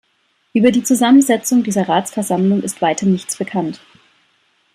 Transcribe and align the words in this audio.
Über 0.53 0.71
die 0.71 0.81
Zusammensetzung 0.81 1.61
dieser 1.61 1.87
Ratsversammlung 1.87 2.63
ist 2.63 2.81
weiter 2.81 3.05
nichts 3.05 3.37
bekannt. 3.37 3.79